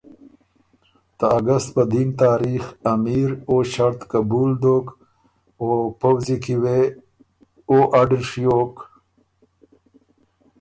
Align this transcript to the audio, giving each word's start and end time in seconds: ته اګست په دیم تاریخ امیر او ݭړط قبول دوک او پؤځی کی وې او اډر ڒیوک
ته 1.17 1.25
اګست 1.37 1.67
په 1.75 1.83
دیم 1.91 2.09
تاریخ 2.23 2.63
امیر 2.93 3.29
او 3.47 3.55
ݭړط 3.71 3.99
قبول 4.13 4.49
دوک 4.63 4.85
او 5.61 5.67
پؤځی 6.01 6.37
کی 6.43 6.55
وې 6.61 6.81
او 7.69 7.77
اډر 7.99 8.21
ڒیوک 8.31 8.73